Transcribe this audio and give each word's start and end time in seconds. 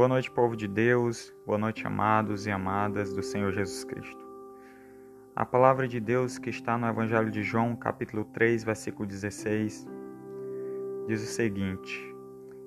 Boa 0.00 0.08
noite, 0.08 0.30
povo 0.30 0.56
de 0.56 0.66
Deus. 0.66 1.30
Boa 1.44 1.58
noite, 1.58 1.86
amados 1.86 2.46
e 2.46 2.50
amadas 2.50 3.12
do 3.12 3.22
Senhor 3.22 3.52
Jesus 3.52 3.84
Cristo. 3.84 4.26
A 5.36 5.44
palavra 5.44 5.86
de 5.86 6.00
Deus 6.00 6.38
que 6.38 6.48
está 6.48 6.78
no 6.78 6.88
Evangelho 6.88 7.30
de 7.30 7.42
João, 7.42 7.76
capítulo 7.76 8.24
3, 8.24 8.64
versículo 8.64 9.06
16, 9.06 9.86
diz 11.06 11.22
o 11.22 11.26
seguinte: 11.26 12.16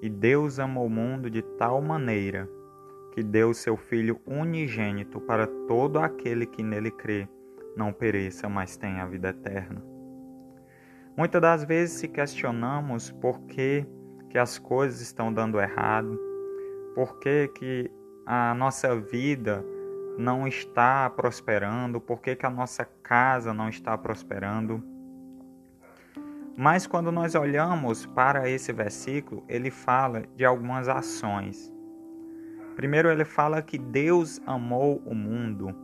E 0.00 0.08
Deus 0.08 0.60
amou 0.60 0.86
o 0.86 0.88
mundo 0.88 1.28
de 1.28 1.42
tal 1.42 1.82
maneira 1.82 2.48
que 3.12 3.24
deu 3.24 3.52
seu 3.52 3.76
Filho 3.76 4.20
unigênito 4.24 5.20
para 5.20 5.48
todo 5.66 5.98
aquele 5.98 6.46
que 6.46 6.62
nele 6.62 6.92
crê, 6.92 7.28
não 7.76 7.92
pereça, 7.92 8.48
mas 8.48 8.76
tenha 8.76 9.02
a 9.02 9.06
vida 9.06 9.30
eterna. 9.30 9.82
Muitas 11.16 11.42
das 11.42 11.64
vezes 11.64 11.98
se 11.98 12.06
questionamos 12.06 13.10
por 13.10 13.40
que, 13.46 13.84
que 14.30 14.38
as 14.38 14.60
coisas 14.60 15.00
estão 15.00 15.32
dando 15.32 15.58
errado, 15.58 16.25
por 16.96 17.18
que, 17.18 17.48
que 17.48 17.90
a 18.24 18.54
nossa 18.54 18.98
vida 18.98 19.62
não 20.16 20.48
está 20.48 21.10
prosperando, 21.10 22.00
por 22.00 22.22
que, 22.22 22.34
que 22.34 22.46
a 22.46 22.50
nossa 22.50 22.86
casa 22.86 23.52
não 23.52 23.68
está 23.68 23.98
prosperando. 23.98 24.82
Mas 26.56 26.86
quando 26.86 27.12
nós 27.12 27.34
olhamos 27.34 28.06
para 28.06 28.48
esse 28.48 28.72
versículo, 28.72 29.44
ele 29.46 29.70
fala 29.70 30.22
de 30.34 30.42
algumas 30.42 30.88
ações. 30.88 31.70
Primeiro, 32.74 33.10
ele 33.10 33.26
fala 33.26 33.60
que 33.60 33.76
Deus 33.76 34.40
amou 34.46 35.02
o 35.04 35.14
mundo 35.14 35.76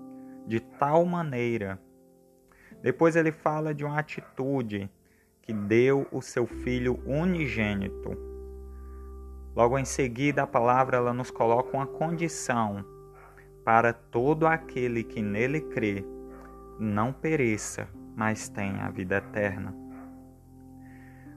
de 0.47 0.61
tal 0.61 1.05
maneira. 1.05 1.79
Depois, 2.81 3.17
ele 3.17 3.33
fala 3.33 3.75
de 3.75 3.84
uma 3.84 3.98
atitude 3.98 4.91
que 5.42 5.53
deu 5.53 6.06
o 6.11 6.23
seu 6.23 6.47
filho 6.47 6.98
unigênito. 7.06 8.31
Logo 9.55 9.78
em 9.78 9.84
seguida, 9.84 10.42
a 10.42 10.47
palavra 10.47 10.97
ela 10.97 11.12
nos 11.12 11.31
coloca 11.31 11.77
uma 11.77 11.86
condição 11.86 12.84
para 13.64 13.92
todo 13.92 14.47
aquele 14.47 15.05
que 15.05 15.22
nele 15.22 15.61
crê, 15.61 16.05
não 16.78 17.12
pereça, 17.12 17.86
mas 18.17 18.48
tenha 18.48 18.84
a 18.84 18.91
vida 18.91 19.17
eterna. 19.17 19.75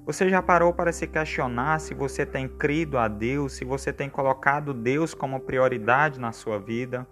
Você 0.05 0.30
já 0.30 0.41
parou 0.41 0.71
para 0.71 0.91
se 0.91 1.08
questionar 1.08 1.80
se 1.80 1.93
você 1.93 2.25
tem 2.25 2.47
crido 2.47 2.97
a 2.97 3.08
Deus, 3.08 3.53
se 3.53 3.66
você 3.66 3.91
tem 3.91 4.09
colocado 4.09 4.73
Deus 4.73 5.13
como 5.13 5.39
prioridade 5.39 6.19
na 6.19 6.31
sua 6.31 6.59
vida? 6.59 7.08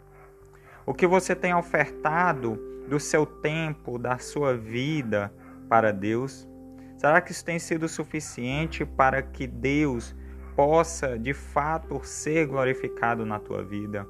O 0.85 0.93
que 0.93 1.07
você 1.07 1.35
tem 1.35 1.55
ofertado 1.55 2.55
do 2.87 2.99
seu 2.99 3.25
tempo, 3.25 3.97
da 3.97 4.19
sua 4.19 4.55
vida 4.55 5.33
para 5.67 5.91
Deus? 5.91 6.47
Será 6.97 7.19
que 7.19 7.31
isso 7.31 7.43
tem 7.43 7.57
sido 7.57 7.89
suficiente 7.89 8.85
para 8.85 9.21
que 9.21 9.47
Deus 9.47 10.15
possa 10.55 11.17
de 11.17 11.33
fato 11.33 12.01
ser 12.03 12.47
glorificado 12.47 13.25
na 13.25 13.39
tua 13.39 13.63
vida? 13.63 14.07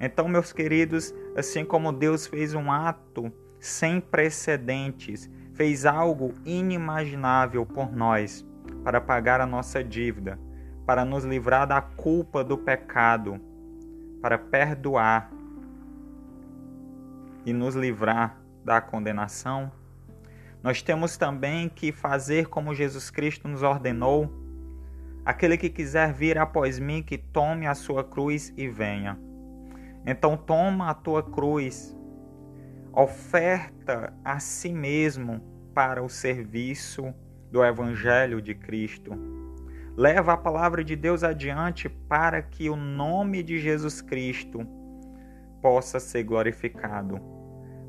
Então, 0.00 0.28
meus 0.28 0.52
queridos, 0.52 1.14
assim 1.36 1.64
como 1.64 1.92
Deus 1.92 2.26
fez 2.26 2.54
um 2.54 2.70
ato 2.70 3.32
sem 3.58 4.00
precedentes, 4.00 5.30
fez 5.54 5.86
algo 5.86 6.34
inimaginável 6.44 7.64
por 7.64 7.94
nós 7.94 8.44
para 8.82 9.00
pagar 9.00 9.40
a 9.40 9.46
nossa 9.46 9.82
dívida, 9.82 10.38
para 10.84 11.04
nos 11.04 11.24
livrar 11.24 11.66
da 11.66 11.80
culpa 11.80 12.42
do 12.42 12.58
pecado, 12.58 13.40
para 14.20 14.36
perdoar 14.36 15.30
e 17.46 17.52
nos 17.52 17.74
livrar 17.74 18.38
da 18.64 18.80
condenação 18.80 19.70
nós 20.64 20.80
temos 20.80 21.18
também 21.18 21.68
que 21.68 21.92
fazer 21.92 22.48
como 22.48 22.74
Jesus 22.74 23.10
Cristo 23.10 23.46
nos 23.46 23.62
ordenou. 23.62 24.32
Aquele 25.24 25.56
que 25.56 25.70
quiser 25.70 26.12
vir 26.12 26.38
após 26.38 26.78
mim, 26.78 27.02
que 27.02 27.16
tome 27.16 27.66
a 27.66 27.74
sua 27.74 28.04
cruz 28.04 28.52
e 28.56 28.68
venha. 28.68 29.18
Então 30.06 30.36
toma 30.36 30.90
a 30.90 30.94
tua 30.94 31.22
cruz, 31.22 31.96
oferta 32.92 34.12
a 34.22 34.38
si 34.38 34.72
mesmo 34.72 35.40
para 35.74 36.02
o 36.02 36.08
serviço 36.08 37.14
do 37.50 37.64
evangelho 37.64 38.42
de 38.42 38.54
Cristo. 38.54 39.12
Leva 39.96 40.32
a 40.32 40.36
palavra 40.36 40.84
de 40.84 40.94
Deus 40.94 41.24
adiante 41.24 41.88
para 41.88 42.42
que 42.42 42.68
o 42.68 42.76
nome 42.76 43.42
de 43.42 43.58
Jesus 43.58 44.02
Cristo 44.02 44.66
possa 45.62 45.98
ser 45.98 46.24
glorificado, 46.24 47.18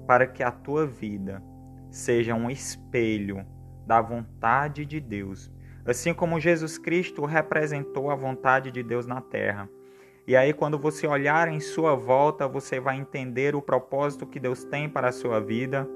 para 0.07 0.25
que 0.25 0.41
a 0.41 0.51
tua 0.51 0.87
vida 0.87 1.43
seja 1.89 2.33
um 2.33 2.49
espelho 2.49 3.45
da 3.85 4.01
vontade 4.01 4.85
de 4.85 4.99
Deus, 4.99 5.51
assim 5.85 6.13
como 6.13 6.39
Jesus 6.39 6.77
Cristo 6.77 7.25
representou 7.25 8.09
a 8.09 8.15
vontade 8.15 8.71
de 8.71 8.81
Deus 8.81 9.05
na 9.05 9.21
terra. 9.21 9.69
E 10.27 10.35
aí, 10.35 10.53
quando 10.53 10.79
você 10.79 11.05
olhar 11.05 11.47
em 11.47 11.59
sua 11.59 11.95
volta, 11.95 12.47
você 12.47 12.79
vai 12.79 12.97
entender 12.97 13.55
o 13.55 13.61
propósito 13.61 14.25
que 14.25 14.39
Deus 14.39 14.63
tem 14.63 14.89
para 14.89 15.09
a 15.09 15.11
sua 15.11 15.39
vida, 15.39 15.87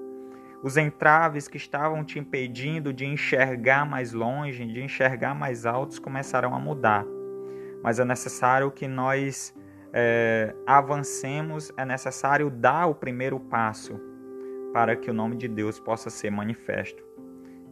os 0.61 0.77
entraves 0.77 1.47
que 1.47 1.57
estavam 1.57 2.03
te 2.03 2.19
impedindo 2.19 2.93
de 2.93 3.05
enxergar 3.05 3.85
mais 3.85 4.13
longe, 4.13 4.65
de 4.65 4.83
enxergar 4.83 5.33
mais 5.33 5.65
altos, 5.65 5.97
começarão 5.97 6.53
a 6.53 6.59
mudar. 6.59 7.05
Mas 7.81 7.99
é 7.99 8.05
necessário 8.05 8.69
que 8.69 8.87
nós 8.87 9.55
é, 9.91 10.53
avancemos, 10.67 11.71
é 11.75 11.85
necessário 11.85 12.51
dar 12.51 12.85
o 12.85 12.93
primeiro 12.93 13.39
passo 13.39 13.99
para 14.73 14.95
que 14.95 15.09
o 15.09 15.13
nome 15.13 15.37
de 15.37 15.47
Deus 15.47 15.79
possa 15.79 16.11
ser 16.11 16.29
manifesto. 16.29 17.08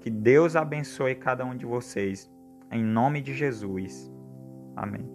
Que 0.08 0.12
Deus 0.12 0.56
abençoe 0.56 1.16
cada 1.16 1.44
um 1.44 1.54
de 1.54 1.66
vocês, 1.66 2.32
em 2.72 2.82
nome 2.82 3.22
de 3.22 3.34
Jesus. 3.34 4.10
Amém. 4.74 5.06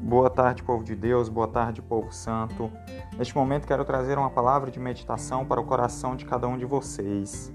Boa 0.00 0.30
tarde, 0.30 0.62
povo 0.62 0.84
de 0.84 0.94
Deus, 0.94 1.28
boa 1.28 1.48
tarde, 1.48 1.82
povo 1.82 2.12
santo. 2.12 2.70
Neste 3.18 3.34
momento 3.34 3.66
quero 3.66 3.84
trazer 3.84 4.16
uma 4.16 4.30
palavra 4.30 4.70
de 4.70 4.78
meditação 4.78 5.44
para 5.44 5.60
o 5.60 5.64
coração 5.64 6.14
de 6.14 6.24
cada 6.24 6.46
um 6.46 6.56
de 6.56 6.64
vocês. 6.64 7.52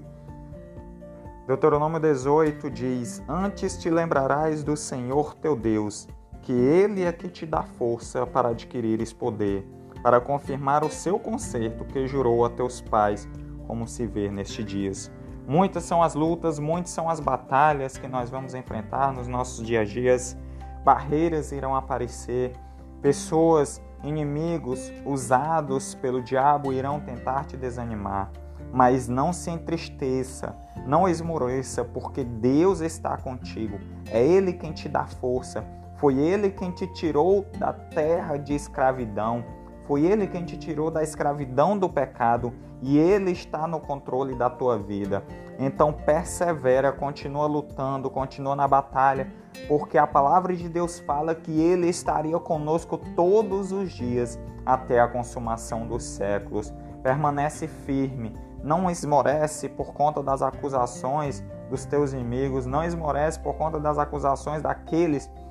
Deuteronômio 1.46 1.98
18 1.98 2.70
diz: 2.70 3.22
Antes 3.26 3.78
te 3.78 3.88
lembrarás 3.88 4.62
do 4.62 4.76
Senhor 4.76 5.34
teu 5.36 5.56
Deus, 5.56 6.06
que 6.42 6.52
Ele 6.52 7.04
é 7.04 7.12
que 7.12 7.28
te 7.28 7.46
dá 7.46 7.62
força 7.62 8.26
para 8.26 8.50
adquirires 8.50 9.12
poder, 9.12 9.66
para 10.02 10.20
confirmar 10.20 10.84
o 10.84 10.90
seu 10.90 11.18
conserto 11.18 11.84
que 11.84 12.06
jurou 12.06 12.44
a 12.44 12.50
teus 12.50 12.80
pais, 12.80 13.28
como 13.66 13.86
se 13.86 14.06
vê 14.06 14.28
nestes 14.28 14.64
dias. 14.64 15.10
Muitas 15.46 15.84
são 15.84 16.02
as 16.02 16.14
lutas, 16.14 16.58
muitas 16.58 16.90
são 16.90 17.08
as 17.08 17.20
batalhas 17.20 17.96
que 17.96 18.06
nós 18.06 18.30
vamos 18.30 18.54
enfrentar 18.54 19.12
nos 19.12 19.26
nossos 19.26 19.64
dias 19.64 19.88
a 19.88 19.92
dias. 19.92 20.36
Barreiras 20.84 21.52
irão 21.52 21.74
aparecer, 21.74 22.52
pessoas, 23.00 23.80
inimigos 24.04 24.92
usados 25.04 25.94
pelo 25.94 26.22
diabo 26.22 26.72
irão 26.72 27.00
tentar 27.00 27.44
te 27.44 27.56
desanimar. 27.56 28.30
Mas 28.72 29.08
não 29.08 29.32
se 29.32 29.50
entristeça, 29.50 30.56
não 30.86 31.08
esmoreça, 31.08 31.84
porque 31.84 32.24
Deus 32.24 32.80
está 32.80 33.16
contigo. 33.16 33.78
É 34.10 34.24
Ele 34.24 34.52
quem 34.52 34.72
te 34.72 34.88
dá 34.88 35.06
força. 35.06 35.64
Foi 36.02 36.18
Ele 36.18 36.50
quem 36.50 36.72
te 36.72 36.84
tirou 36.88 37.46
da 37.60 37.72
terra 37.72 38.36
de 38.36 38.52
escravidão. 38.52 39.44
Foi 39.86 40.04
Ele 40.04 40.26
quem 40.26 40.44
te 40.44 40.56
tirou 40.56 40.90
da 40.90 41.00
escravidão 41.00 41.78
do 41.78 41.88
pecado 41.88 42.52
e 42.82 42.98
Ele 42.98 43.30
está 43.30 43.68
no 43.68 43.78
controle 43.78 44.34
da 44.34 44.50
tua 44.50 44.76
vida. 44.76 45.22
Então 45.60 45.92
persevera, 45.92 46.90
continua 46.90 47.46
lutando, 47.46 48.10
continua 48.10 48.56
na 48.56 48.66
batalha, 48.66 49.32
porque 49.68 49.96
a 49.96 50.04
palavra 50.04 50.56
de 50.56 50.68
Deus 50.68 50.98
fala 50.98 51.36
que 51.36 51.52
Ele 51.60 51.88
estaria 51.88 52.36
conosco 52.40 52.98
todos 53.14 53.70
os 53.70 53.92
dias 53.92 54.40
até 54.66 54.98
a 54.98 55.06
consumação 55.06 55.86
dos 55.86 56.02
séculos. 56.02 56.74
Permanece 57.00 57.68
firme, 57.68 58.34
não 58.60 58.90
esmorece 58.90 59.68
por 59.68 59.92
conta 59.92 60.20
das 60.20 60.42
acusações 60.42 61.44
dos 61.70 61.84
teus 61.84 62.12
inimigos, 62.12 62.66
não 62.66 62.82
esmorece 62.82 63.38
por 63.38 63.54
conta 63.54 63.78
das 63.78 63.98
acusações 63.98 64.62
daqueles 64.62 65.30
que 65.30 65.41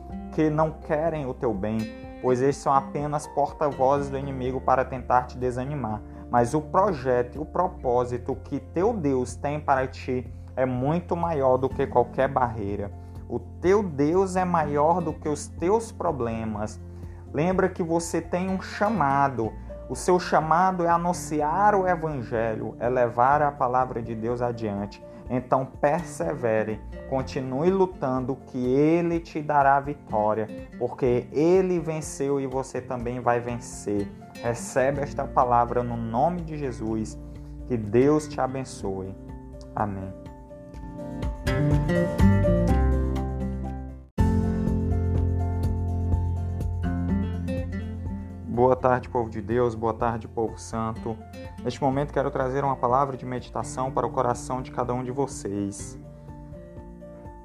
não 0.49 0.71
querem 0.71 1.25
o 1.25 1.33
teu 1.33 1.53
bem, 1.53 1.79
pois 2.21 2.41
eles 2.41 2.57
são 2.57 2.73
apenas 2.73 3.27
porta-vozes 3.27 4.09
do 4.09 4.17
inimigo 4.17 4.61
para 4.61 4.85
tentar 4.85 5.23
te 5.23 5.37
desanimar. 5.37 6.01
Mas 6.29 6.53
o 6.53 6.61
projeto, 6.61 7.41
o 7.41 7.45
propósito 7.45 8.35
que 8.43 8.59
teu 8.59 8.93
Deus 8.93 9.35
tem 9.35 9.59
para 9.59 9.87
ti 9.87 10.31
é 10.55 10.65
muito 10.65 11.15
maior 11.15 11.57
do 11.57 11.67
que 11.67 11.85
qualquer 11.85 12.27
barreira. 12.27 12.91
O 13.27 13.39
teu 13.39 13.81
Deus 13.81 14.35
é 14.35 14.45
maior 14.45 15.01
do 15.01 15.13
que 15.13 15.27
os 15.27 15.47
teus 15.47 15.91
problemas. 15.91 16.79
Lembra 17.33 17.69
que 17.69 17.81
você 17.81 18.21
tem 18.21 18.49
um 18.49 18.61
chamado, 18.61 19.51
o 19.89 19.95
seu 19.95 20.19
chamado 20.19 20.85
é 20.85 20.89
anunciar 20.89 21.75
o 21.75 21.85
Evangelho, 21.87 22.75
é 22.79 22.87
levar 22.87 23.41
a 23.41 23.51
palavra 23.51 24.01
de 24.01 24.15
Deus 24.15 24.41
adiante. 24.41 25.03
Então 25.33 25.65
persevere, 25.65 26.77
continue 27.09 27.69
lutando, 27.69 28.35
que 28.47 28.57
Ele 28.57 29.17
te 29.17 29.41
dará 29.41 29.79
vitória, 29.79 30.45
porque 30.77 31.25
Ele 31.31 31.79
venceu 31.79 32.37
e 32.37 32.45
você 32.45 32.81
também 32.81 33.21
vai 33.21 33.39
vencer. 33.39 34.05
Recebe 34.43 34.99
esta 34.99 35.25
palavra 35.25 35.81
no 35.81 35.95
nome 35.95 36.41
de 36.41 36.57
Jesus. 36.57 37.17
Que 37.65 37.77
Deus 37.77 38.27
te 38.27 38.41
abençoe. 38.41 39.15
Amém. 39.73 40.11
Boa 48.61 48.75
tarde, 48.75 49.09
povo 49.09 49.27
de 49.27 49.41
Deus, 49.41 49.73
boa 49.73 49.91
tarde, 49.91 50.27
povo 50.27 50.55
santo. 50.55 51.17
Neste 51.63 51.81
momento 51.81 52.13
quero 52.13 52.29
trazer 52.29 52.63
uma 52.63 52.75
palavra 52.75 53.17
de 53.17 53.25
meditação 53.25 53.91
para 53.91 54.05
o 54.05 54.11
coração 54.11 54.61
de 54.61 54.69
cada 54.69 54.93
um 54.93 55.03
de 55.03 55.09
vocês. 55.09 55.99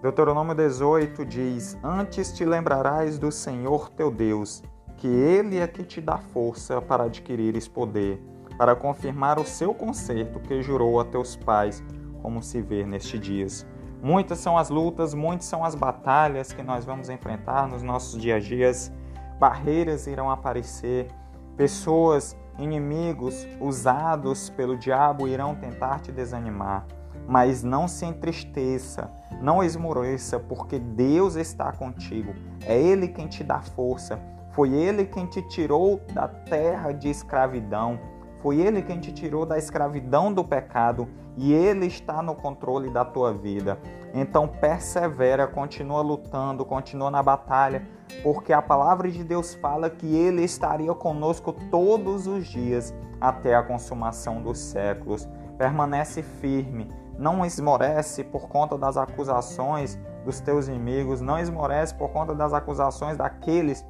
Deuteronômio 0.03 0.55
18 0.55 1.25
diz: 1.25 1.79
Antes 1.83 2.35
te 2.35 2.45
lembrarás 2.45 3.19
do 3.19 3.33
Senhor 3.33 3.89
teu 3.89 4.11
Deus, 4.11 4.63
que 4.99 5.07
Ele 5.07 5.59
é 5.59 5.67
que 5.67 5.85
te 5.85 6.03
dá 6.03 6.19
força 6.19 6.83
para 6.83 7.05
adquirires 7.05 7.67
poder, 7.67 8.23
para 8.59 8.77
confirmar 8.77 9.39
o 9.39 9.45
seu 9.47 9.73
conserto 9.73 10.39
que 10.41 10.61
jurou 10.61 11.01
a 11.01 11.05
teus 11.07 11.35
pais, 11.35 11.83
como 12.21 12.43
se 12.43 12.61
vê 12.61 12.85
nestes 12.85 13.19
dias. 13.19 13.67
Muitas 14.03 14.39
são 14.39 14.59
as 14.59 14.69
lutas, 14.69 15.15
muitas 15.15 15.47
são 15.47 15.65
as 15.65 15.75
batalhas 15.75 16.53
que 16.53 16.63
nós 16.63 16.85
vamos 16.85 17.09
enfrentar 17.09 17.67
nos 17.67 17.83
nossos 17.83 18.21
dias 18.21 18.45
a 18.45 18.47
dias. 18.47 18.93
Barreiras 19.39 20.07
irão 20.07 20.31
aparecer, 20.31 21.09
pessoas, 21.57 22.37
inimigos 22.59 23.47
usados 23.61 24.49
pelo 24.51 24.77
diabo 24.77 25.29
irão 25.29 25.55
tentar 25.55 26.01
te 26.01 26.11
desanimar. 26.11 26.87
Mas 27.29 27.63
não 27.63 27.89
se 27.89 28.07
entristeça, 28.07 29.11
não 29.41 29.63
esmoreça, 29.63 30.39
porque 30.39 30.79
Deus 30.79 31.35
está 31.35 31.73
contigo. 31.73 32.35
É 32.65 32.81
Ele 32.81 33.09
quem 33.09 33.27
te 33.27 33.43
dá 33.43 33.61
força. 33.61 34.19
Foi 34.53 34.73
Ele 34.73 35.05
quem 35.05 35.27
te 35.27 35.43
tirou 35.49 36.01
da 36.15 36.29
terra 36.29 36.93
de 36.93 37.09
escravidão. 37.11 37.99
Foi 38.41 38.61
Ele 38.61 38.83
quem 38.83 39.01
te 39.01 39.13
tirou 39.13 39.47
da 39.47 39.59
escravidão 39.59 40.33
do 40.33 40.45
pecado 40.45 41.09
e 41.37 41.53
Ele 41.53 41.87
está 41.87 42.23
no 42.23 42.35
controle 42.35 42.91
da 42.91 43.05
tua 43.05 43.33
vida. 43.33 43.79
Então 44.15 44.49
persevera, 44.49 45.47
continua 45.47 46.01
lutando, 46.01 46.65
continua 46.65 47.11
na 47.11 47.23
batalha, 47.23 47.87
porque 48.23 48.53
a 48.53 48.63
palavra 48.63 49.11
de 49.11 49.23
Deus 49.23 49.55
fala 49.55 49.91
que 49.91 50.15
Ele 50.15 50.43
estaria 50.43 50.93
conosco 50.95 51.53
todos 51.71 52.27
os 52.27 52.47
dias 52.47 52.95
até 53.21 53.55
a 53.55 53.63
consumação 53.63 54.41
dos 54.41 54.59
séculos. 54.59 55.29
Permanece 55.59 56.23
firme, 56.23 56.91
não 57.19 57.45
esmorece 57.45 58.23
por 58.25 58.49
conta 58.49 58.77
das 58.77 58.97
acusações 58.97 59.99
dos 60.25 60.41
teus 60.41 60.69
inimigos, 60.69 61.21
não 61.21 61.39
esmorece 61.39 61.95
por 61.95 62.11
conta 62.11 62.35
das 62.35 62.53
acusações 62.53 63.17
daqueles 63.17 63.85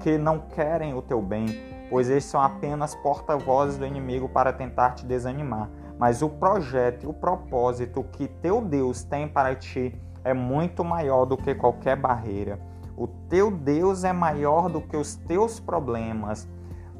que 0.00 0.18
não 0.18 0.38
querem 0.40 0.94
o 0.94 1.02
teu 1.02 1.20
bem, 1.20 1.46
pois 1.90 2.10
eles 2.10 2.24
são 2.24 2.40
apenas 2.40 2.94
porta-vozes 2.94 3.78
do 3.78 3.86
inimigo 3.86 4.28
para 4.28 4.52
tentar 4.52 4.92
te 4.92 5.06
desanimar. 5.06 5.70
Mas 5.98 6.22
o 6.22 6.28
projeto, 6.28 7.08
o 7.08 7.14
propósito 7.14 8.04
que 8.12 8.28
teu 8.28 8.60
Deus 8.60 9.02
tem 9.02 9.26
para 9.26 9.54
ti 9.54 10.00
é 10.24 10.32
muito 10.32 10.84
maior 10.84 11.24
do 11.24 11.36
que 11.36 11.54
qualquer 11.54 11.96
barreira. 11.96 12.60
O 12.96 13.06
teu 13.06 13.50
Deus 13.50 14.04
é 14.04 14.12
maior 14.12 14.68
do 14.68 14.80
que 14.80 14.96
os 14.96 15.16
teus 15.16 15.58
problemas. 15.58 16.48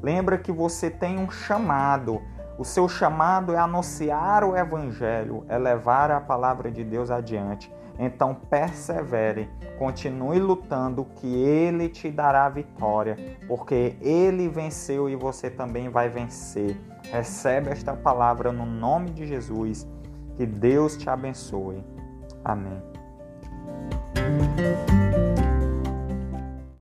Lembra 0.01 0.37
que 0.37 0.51
você 0.51 0.89
tem 0.89 1.19
um 1.19 1.29
chamado. 1.29 2.21
O 2.57 2.65
seu 2.65 2.89
chamado 2.89 3.53
é 3.53 3.57
anunciar 3.57 4.43
o 4.43 4.55
Evangelho, 4.55 5.45
é 5.47 5.57
levar 5.57 6.11
a 6.11 6.19
palavra 6.19 6.71
de 6.71 6.83
Deus 6.83 7.09
adiante. 7.09 7.71
Então 7.99 8.33
persevere, 8.33 9.49
continue 9.77 10.39
lutando, 10.39 11.03
que 11.03 11.27
Ele 11.27 11.89
te 11.89 12.09
dará 12.09 12.47
vitória, 12.47 13.17
porque 13.45 13.97
Ele 14.01 14.47
venceu 14.47 15.09
e 15.09 15.17
você 15.17 15.49
também 15.49 15.89
vai 15.89 16.07
vencer. 16.07 16.77
Recebe 17.11 17.69
esta 17.69 17.93
palavra 17.93 18.53
no 18.53 18.65
nome 18.65 19.09
de 19.09 19.27
Jesus. 19.27 19.85
Que 20.37 20.45
Deus 20.45 20.95
te 20.95 21.09
abençoe. 21.09 21.83
Amém. 22.45 22.81